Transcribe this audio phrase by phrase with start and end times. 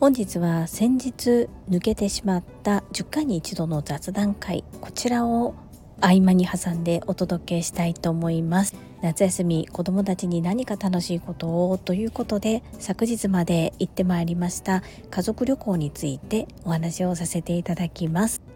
[0.00, 5.54] 本日は先日抜けてしまった10回に一度の雑談会こちらを
[6.00, 8.74] 合間に挟んでお届けしたいと思います。
[9.00, 18.53] 夏休み子供たちに何か楽しいことをということで昨日まで行ってまいりました家族旅行についてお話をさせていただきます。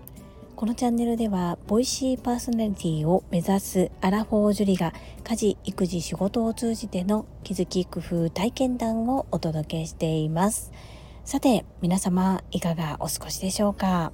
[0.59, 10.72] このチャンネルではボイシーパーソナリティを目指すアラフォージュリが家事育児仕事を通じての気づき工夫体験談をお届けしています。
[11.25, 14.11] さて皆様いかがお過ごしでしょうか？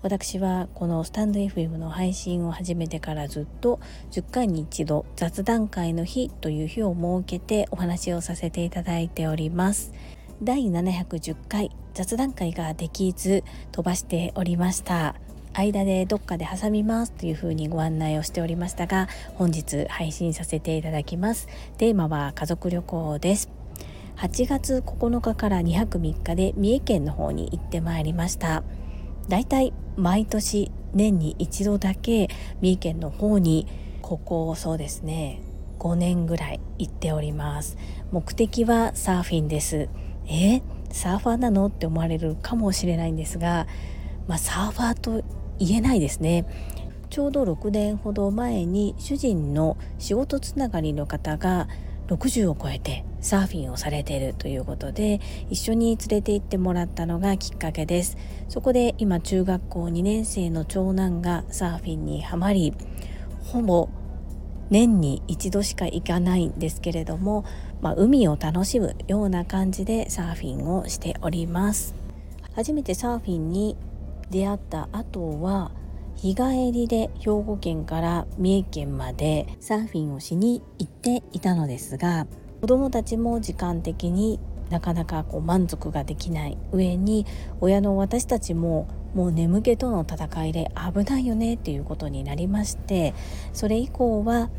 [0.00, 3.78] 私はこのスタンド FM の配信を始めてからずっと
[4.12, 9.92] 10回に一度雑談会の日という日を設けてお話をさせていただいております。
[10.42, 15.16] 第710回雑談会ができず飛ばしておりました。
[15.58, 21.48] 間でどっかで挟みますというふうにご案内をしておりましたが本日配信させていただきます。
[21.78, 23.50] テーマは家族旅行です。
[24.18, 28.62] 8月9日から2泊3日で三重県の方に行ってまいりました。
[29.28, 32.28] だいたい毎年年に一度だけ
[32.60, 33.66] 三重県の方に
[34.00, 35.42] ここそうですね
[35.80, 37.76] 5年ぐらい行っております。
[38.12, 39.88] 目的はサーフィンです。
[40.28, 40.62] え？
[40.92, 41.66] サーファーなの？
[41.66, 43.66] って思われるかもしれないんですが
[44.28, 45.24] まあ、サーファーと
[45.58, 46.46] 言えないですね。
[47.10, 51.68] ちょうど6年ほど前に主人の仕事つながりの方が
[52.08, 58.16] 60を超えてサーフィンをされているということで一緒に連れて行ってもらったのがきっかけです。
[58.48, 62.74] そこで今中学校2年生の長男がサーフィンにはまり
[63.44, 63.88] ほぼ
[64.70, 67.44] 年に一度しか行かないんですけれども、
[67.80, 71.94] まあ、海を楽しむような感じでサーフィンをしております。
[72.54, 73.76] 初めてサーフィンに
[74.30, 75.70] 出会った後は
[76.16, 82.26] 日帰りで兵庫県から三重県までサーフィンをしに行っていたのですが
[82.60, 87.24] 子どもたちも時間的になかなかこう満足ができない上に
[87.60, 93.14] 親の私たちももう眠気との戦いで危ないよねっていうことになりまして
[93.52, 94.50] それ以降は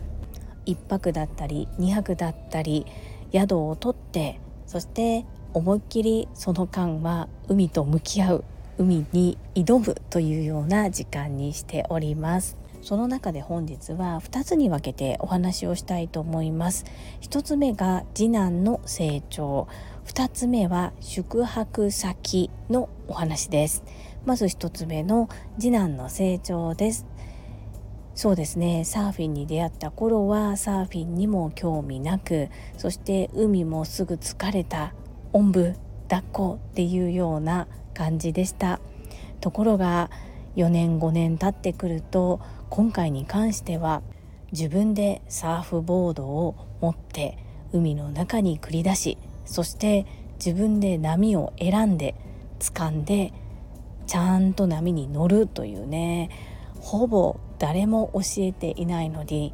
[0.66, 2.86] 1泊だったり2泊だったり
[3.32, 8.44] 宿を取ってそして思いっきりその間は海と向き合う
[8.80, 12.58] 海に挑むというような時間にしております。
[12.82, 16.86] その中で本日は2つに分けてお話をしたいと思います。
[17.20, 19.68] 1つ目が次男の成長。
[20.06, 23.84] 2つ目は宿泊先のお話です。
[24.26, 25.28] まず1つ目の
[25.60, 27.06] 次男の成長です。
[28.16, 28.86] そうですね。
[28.86, 32.48] サーフィンに出会った頃はサーフィンにも興味なく
[32.78, 34.94] そして海もすぐ疲れた
[35.34, 35.76] おんぶ
[36.10, 38.80] 抱っこっていうような感じでした。
[39.42, 40.10] ところが
[40.56, 44.02] 4年5年経ってくると今回に関しては
[44.52, 47.38] 自分でサーフボードを持って
[47.72, 50.06] 海の中に繰り出しそして
[50.44, 52.16] 自分で波を選んで
[52.60, 53.34] 掴んで
[54.08, 56.30] ちゃんと波に乗るというね
[56.80, 59.54] ほぼ誰も教えていないのに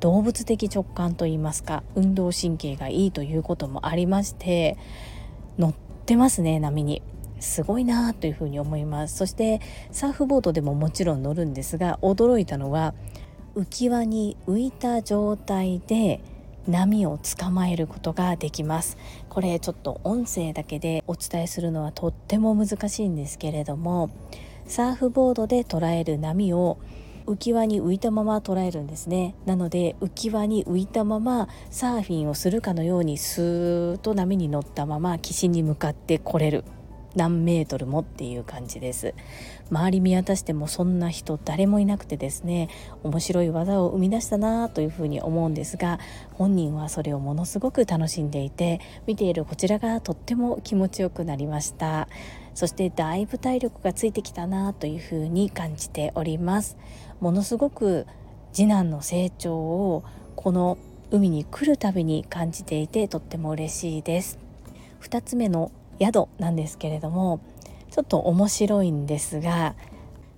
[0.00, 4.76] 動物的直感といいますか運動神経がいいということもありまして
[5.58, 5.74] 乗っ
[6.08, 7.02] てますね波に。
[7.40, 9.16] すごいなというふうに思います。
[9.16, 9.60] そして
[9.92, 12.94] サーフボードでももちろん乗るんですが驚いたのは
[13.54, 16.20] 浮き輪に浮いた状態で
[16.66, 18.96] 波を捕まえることができます。
[19.28, 24.10] これちょっと音声だけでお伝えするのはとっても難しいんですけれども
[24.66, 26.78] サーフボードで捉える波を
[27.28, 29.34] 浮き輪に浮いたまま捉えるんですね。
[29.44, 36.64] なので浮き輪に浮いたままサーフィンをするかのようにスーッと波に乗ったまま岸に向かってこれる。
[37.16, 39.14] 何メートルもっていう感じです。
[39.70, 42.68] 周り見渡してもそんな人誰もいなくてですね
[43.02, 45.98] 面白い技を生み出したなというふうに思うんですが
[46.34, 52.08] 本人はそれをものすごく楽しんでいて見ているこちらがとっても気持ちよくなりました。
[52.58, 56.76] そしてだいぶ体力がついてきたなというふうに感じております。
[57.20, 58.04] ものすごく
[58.52, 60.02] 次男の成長を
[60.34, 60.76] この
[61.12, 64.40] 海に来るたびに感じていてとっても嬉しいです。
[65.02, 65.70] 2つ目の
[66.00, 67.38] 宿なんですけれども
[67.92, 69.76] ちょっと面白いんですが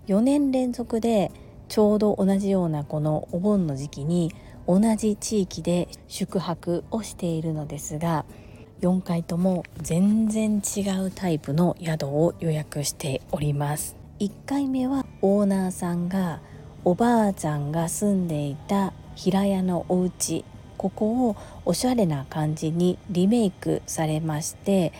[0.07, 1.33] 4年連続で
[1.69, 4.31] ちょうど同じようなこのお盆の時期に
[4.67, 8.27] 同じ地域で宿泊をしているのですが
[8.81, 13.95] 4回とも全然違うタイプの宿を予約しております。
[14.21, 16.41] 1回目はオーナーさんが
[16.85, 20.45] おばあちゃんが住んでいた平屋のお家
[20.79, 21.37] ここを
[21.67, 24.95] おしゃれな感じにリメイクされまして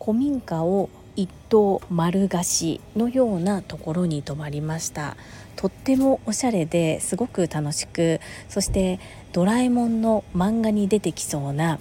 [0.00, 5.16] 古民家を一棟丸菓子のようなところに泊まりました。
[5.56, 9.00] とってもおしゃれですごく楽しくそして
[9.32, 11.80] ドラえもんの漫画に出てきそうな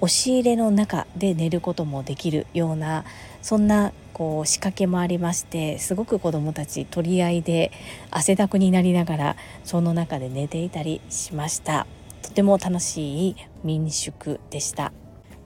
[0.00, 3.04] 押し入れの中で寝ることもできるような
[3.42, 7.70] そんなこう仕掛けもありましてすごく子どもたち取り合いで
[8.10, 11.86] 汗だくになりながらその中で寝ていたりしました。
[12.22, 14.92] とても楽しい民宿でした。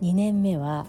[0.03, 0.87] 2年目は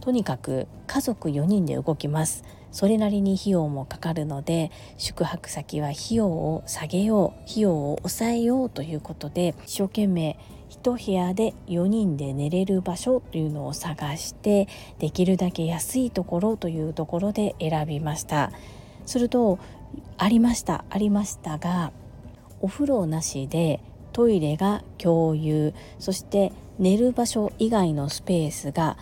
[0.00, 2.44] とにかく家族4人で動きます。
[2.70, 10.38] それなりに費用もかかるので宿泊先は費用を下げよう費用を抑えようということで一生懸命
[10.82, 18.52] 1部屋で4人で寝れる場所というのを探してできるだけ安いところというところで選びました。
[19.06, 19.58] すると
[20.18, 21.92] ありましたありましたが
[22.60, 23.80] お風呂なしで
[24.12, 28.98] トイレが共有そして寝る場所以外のスペースが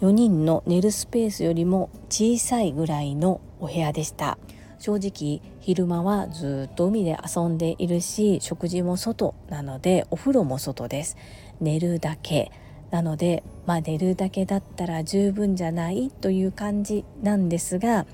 [0.00, 4.38] 4人の寝るスペースよりも小さいぐらいのお部屋でした。
[4.80, 11.16] 正直昼間はずっと海で遊んでいるし食事も外なのでお風呂も外です。
[11.60, 12.50] 寝るだけ。
[12.90, 18.06] なのでまあ寝るだけだったら十分じゃないという感じなんですが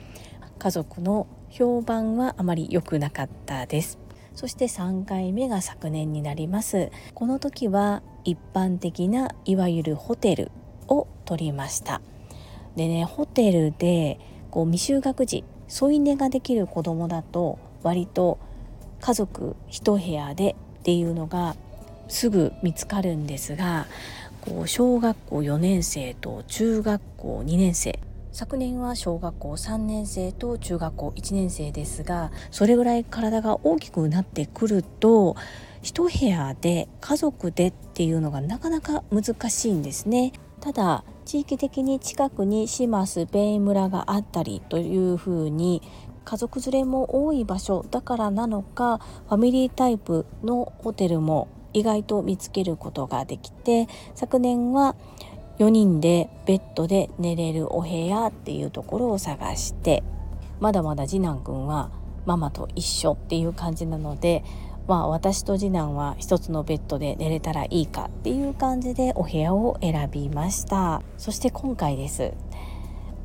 [0.58, 3.98] 家族の評判はあまり良くなかったです。
[4.34, 6.90] そして3回目が昨年になります。
[7.14, 10.50] この時は一般的ないわゆるホテル
[10.86, 12.02] を取りました。
[12.76, 14.20] でねホテルで
[14.50, 18.38] こう未就学児添い寝ができる子供だと割と
[19.00, 21.54] 家族一部屋でっていうのが
[22.08, 23.86] すぐ見つかるんですが
[24.40, 28.00] こう小学校4年生と中学校2年生
[28.32, 35.36] 昨年は小学校3年生と中学校1年生ですがそれぐらい体が大きくなってくると
[35.82, 40.32] 一部屋で家族でっていうのがなかなか難しいんですね。
[40.60, 45.82] ただ地域的に近くに島スペイン村があったりというふうに
[46.24, 48.96] 家族連れも多い場所だからなのか
[49.28, 54.96] ファミリータイプのホテルも意外と見つけることができて昨年は
[55.58, 60.02] 4人でベッドで寝れるお部屋っていうところを探して
[60.60, 61.90] まだまだ次男くんは
[62.24, 64.44] ママと一緒っていう感じなので
[64.88, 71.02] まあ、私と次男は一つのベッドで寝れたらいいかっていう感じでお部屋を選びました。
[71.18, 72.32] そして今回です。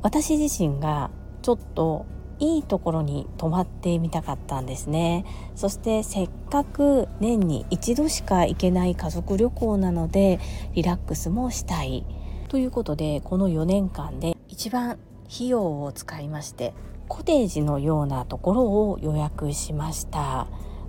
[0.02, 2.04] 私自身がちょっと
[2.38, 5.24] いいところに泊まってみたかったんですね。
[5.54, 10.40] そしてせっかく年に一度しか行けない家族旅行なので
[10.74, 12.04] リラックスもしたい。
[12.48, 14.98] ということでこの4年間で一番
[15.32, 16.74] 費用を使いまして
[17.08, 20.46] コテージのようなところを予約しました。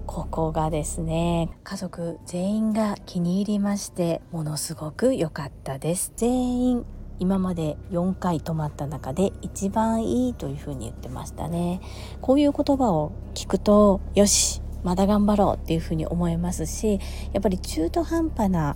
[0.08, 6.14] ここがですね家族全員が気に入りましてものすごく良かったです。
[6.16, 6.86] 全員
[7.20, 11.82] 今まで4回泊まった中で一番いいというふうに言ってましたね。
[12.22, 17.00] こういう言葉を聞くとよしまだ頑張ろうっていうふうに思いますし
[17.34, 18.76] やっぱり中途半端な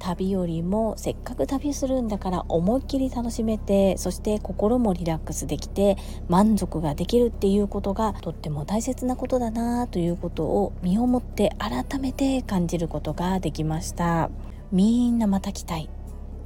[0.00, 5.96] 旅よりもせっかく旅するんだから思いっきり楽しめてそして心もリラックスできて
[6.28, 14.30] 満足ができるっていうことがとっても大切なことだなということを身をもって改めて感じることができました。
[14.72, 15.90] みんなまた来たい。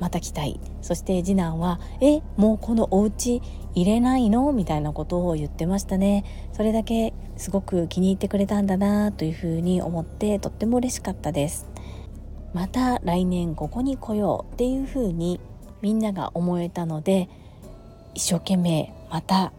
[0.01, 0.59] また来たい。
[0.83, 3.41] そして次男は「えもうこのお家
[3.75, 6.25] 入れないの?」みたいなことを言ってましたね。
[6.53, 11.74] それだけすごく気に入ってくれたんだなというふうに思ってとっても嬉しかったです。
[12.55, 15.41] また来年ここに来ようっていうふうに
[15.83, 17.29] みんなが思えたので
[18.15, 19.53] 一生懸命また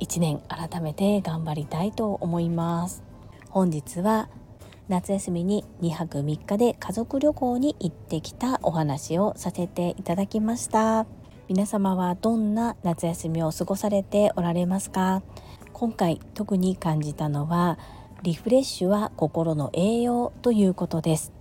[0.00, 3.02] 1年改めて頑張りたいと思います。
[3.48, 4.28] 本日は
[4.88, 11.06] 夏休みに2泊3日で家族旅行に行ってきたお話をさせていただきました。
[11.48, 15.22] 皆様はどんな夏休みを過ごされておられますか？
[15.72, 17.78] 今回特に感じたのは
[18.22, 21.32] リフレッシュは心の栄養ということです。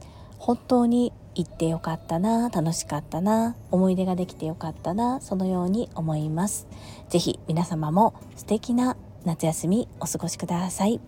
[0.42, 6.68] 本当に行ってよかったな楽しかったな思い出ができてよかったなそのように思います。
[7.10, 11.00] 是非皆様も素敵な夏休みお過ごしください。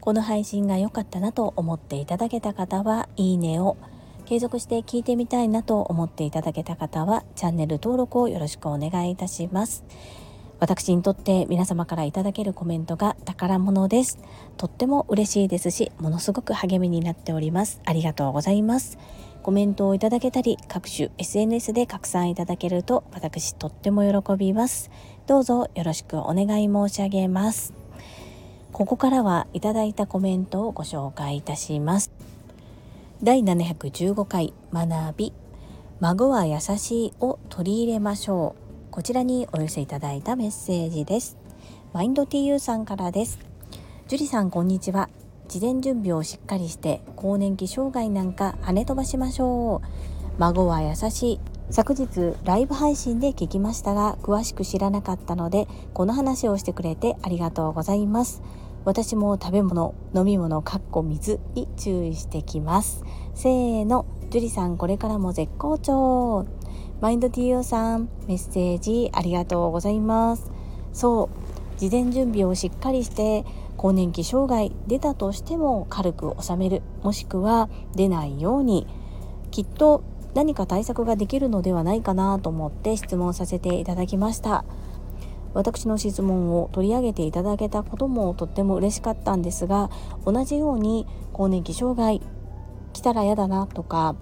[0.00, 3.76] この配信が良かったなと思っていただけた方はいいねを
[4.24, 9.84] 継続して聞いてみたいなと思っていただけた方はチャンネル登録をよろしくお願いいたします。
[10.60, 14.18] 私にとって皆様からいただけるコメントが宝物です。
[14.56, 17.80] とっても嬉しいですし、ものすごく励みになっております。
[17.84, 18.98] ありがとうございます。
[19.42, 24.90] コメントをいただけたり、各種 SNS で拡散いただけると私とっても喜びます。
[25.26, 27.72] どうぞよろしくお願い申し上げます。
[28.72, 32.10] ここからはいただいたコメントをご紹介いたします。
[33.22, 35.32] 第715回学び
[36.00, 38.67] 孫は優しいを取り入れましょう
[38.98, 41.36] こちらにお寄せいただいたメッセージです。
[41.92, 43.38] マインド TU さんからです。
[44.08, 45.08] 樹里さんこんにちは。
[45.46, 49.88] 事前準備をしっかりして更年期障害なんか跳ね飛ばしましょう。
[50.38, 51.40] 孫は優しい。
[51.70, 58.42] 昨日ライブ配信で聞きましたが詳しく知らなかったのでこの話をしてくれてありがとうございます。
[58.84, 63.04] 私も食べ物飲み物かっこ水に注意してきます。
[63.36, 64.06] せーの。
[64.30, 66.46] 樹里さんこれからも絶好調。
[67.00, 70.50] マインド TO さんメッセージありがとうございます。
[70.92, 71.30] そ
[71.76, 73.44] う事前準備をしっかりして
[73.76, 78.88] 更年期障害出たとしても軽く収めるもしくは出ないように
[79.52, 80.02] きっと
[80.34, 84.64] 何か対策ができるのではないかなと思って質問させていただきました。
[85.54, 89.90] 私の質問を取り上げていただけたこともとっても嬉しかったんですが
[90.26, 92.20] 同じように更年期障害
[92.92, 94.14] 来たら嫌だなとか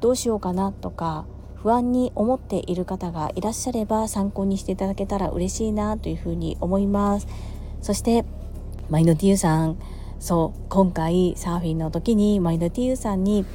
[0.00, 1.26] どうしようかなとか
[1.62, 7.26] 不安に思っている方がいらっしゃれば参考にしていただけたら嬉しいなというふうに思います。
[7.82, 8.24] そして
[8.88, 9.78] マインド TU さん。
[10.18, 13.46] そう今回サーフィンの時にマインド TU さんに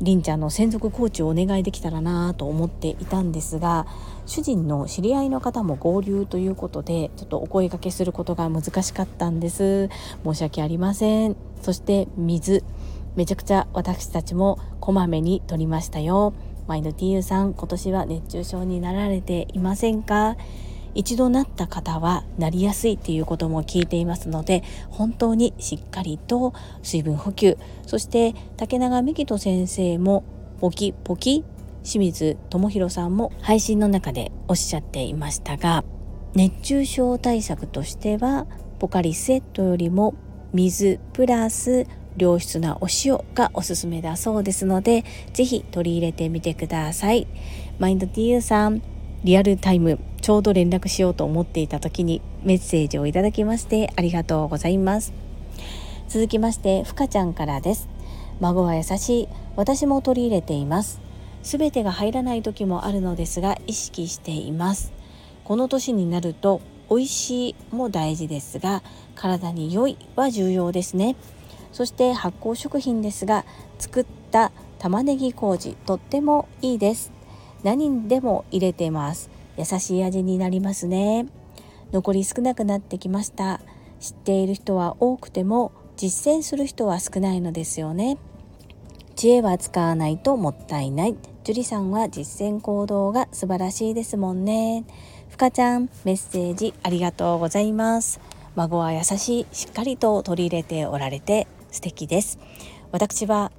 [0.00, 3.86] りんちゃんの専属コーチをお願いできたらなと思っていたんですが
[4.26, 9.88] 主人の知り合いの方も合流ということでちょっとお声掛けすることが難しかったんです。
[10.24, 11.36] 申し訳ありません。
[11.60, 12.62] そして水。
[13.14, 16.32] めちゃくちゃ私たちもこまめに取りましたよ。
[16.66, 20.36] マインド TU さん今年は熱中症になられていませんか？
[20.94, 26.52] 一度なった方はなりやすいっていうことも聞いていますので本当にしっかりと
[26.82, 30.22] 水分補給そして竹永美希人先生も
[30.60, 31.44] ポキポキ
[31.82, 35.82] 清水智弘さんも配信の中でおっしゃっていましたが
[36.34, 38.46] 熱中症対策としては
[38.78, 40.14] ポカリスエットよりも
[40.52, 47.26] 水プラス良質なお塩がおすすめだそうですのでぜひ取り入れてみてください。
[47.78, 48.82] マインド TU さん
[49.24, 55.12] リアルタイムちょうど連絡しようと思っていた時にメッセージをいただきましてありがとうございます。
[56.08, 57.88] 続きましてふかちゃんからです。
[58.40, 59.28] 孫は優しい。
[59.56, 61.00] 私も取り入れています。
[61.42, 64.92] すべてが入らない時もあるのですが意識しています。
[65.44, 68.82] この年になると美味しいも大事ですが
[69.14, 71.16] 体に良いは重要ですね。
[71.72, 73.44] そして発酵食品ですが
[73.78, 77.12] 作った玉ねぎ麹とってもいいです。
[77.62, 79.30] 何にでも入れてます。
[79.56, 81.26] 優しい味になりますね。
[81.92, 83.60] 残り少なくなってきました。
[84.00, 88.18] 知っている人は多くても実践する人は少ないのですよね。
[89.14, 91.16] 知恵は使わないともったいない。
[91.44, 94.84] 樹里さんは実践行動が素晴らしいですもんね。
[95.28, 98.20] ふかちゃんメッセージありがとうございます。
[98.56, 99.46] 孫は優しい。
[99.52, 102.38] しっかりと取り入れておられて素敵です。
[102.92, 103.50] 私は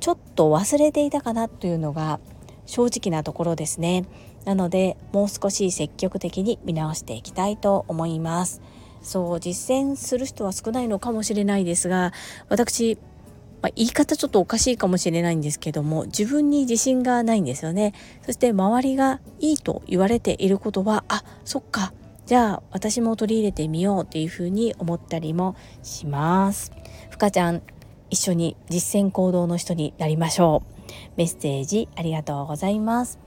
[0.00, 2.20] ちょっと忘れていたかなというのが
[2.66, 4.04] 正直なところですね。
[4.44, 8.60] なのでもう少し積極的に見直していきたいと思います。
[9.00, 12.12] そう実践する人は少ないのかもしれないですが
[12.48, 12.98] 私
[13.62, 17.92] まあ、言い方ちょっとおかしいかもしれないんですけども自分に自信がないんですよね。
[18.24, 21.92] そして周りがいいと言われていることはあそっか。
[22.28, 26.72] じゃあ私も取り入れてみようっていうふうに思ったりもします。
[27.08, 27.62] ふかちゃん
[28.10, 30.92] 一緒に実践行動の人になりましょう。
[31.16, 33.18] メッセージありがとうございます。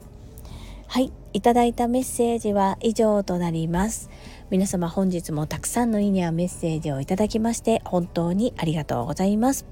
[0.85, 4.11] はいいただいたメッセージは以上となります。
[4.51, 9.65] 皆様本日もたくさんのいいねやメッセージをいただきまして本当にありがとうございます。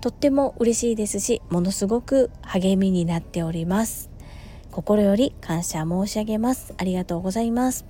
[0.00, 4.10] とっても嬉しいですしものすごく励みになっております。
[4.70, 6.72] 心より感謝申し上げます。
[6.78, 7.89] ありがとうございます。